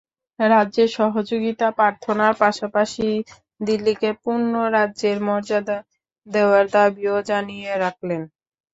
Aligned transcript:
রাজ্যে 0.39 0.85
সহযোগিতা 0.97 1.67
প্রার্থনার 1.71 2.33
পাশাপাশি 2.39 3.07
দিল্লিকে 3.59 4.09
পূর্ণ 4.23 4.53
রাজ্যের 4.75 5.17
মর্যাদা 5.27 5.77
দেওয়ার 6.27 6.65
দাবিও 6.75 7.15
জানিয়ে 7.29 7.71
রাখলেন। 7.77 8.21